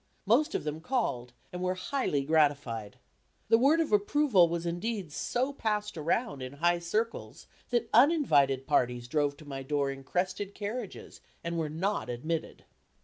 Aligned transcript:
Most 0.25 0.55
of 0.55 0.63
them 0.63 0.81
called, 0.81 1.31
and 1.53 1.61
were 1.61 1.75
highly 1.75 2.23
gratified. 2.23 2.97
The 3.49 3.59
word 3.59 3.79
of 3.79 3.91
approval 3.91 4.49
was 4.49 4.65
indeed 4.65 5.11
so 5.11 5.53
passed 5.53 5.95
around 5.95 6.41
in 6.41 6.53
high 6.53 6.79
circles, 6.79 7.45
that 7.69 7.87
uninvited 7.93 8.65
parties 8.65 9.07
drove 9.07 9.37
to 9.37 9.45
my 9.45 9.61
door 9.61 9.91
in 9.91 10.03
crested 10.03 10.55
carriages, 10.55 11.21
and 11.43 11.55
were 11.55 11.69
not 11.69 12.09
admitted. 12.09 12.65